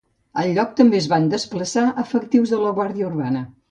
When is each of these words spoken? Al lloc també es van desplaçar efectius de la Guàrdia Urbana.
Al 0.43 0.47
lloc 0.55 0.71
també 0.79 0.97
es 1.01 1.09
van 1.13 1.29
desplaçar 1.35 1.87
efectius 2.07 2.57
de 2.59 2.65
la 2.67 2.77
Guàrdia 2.81 3.11
Urbana. 3.17 3.51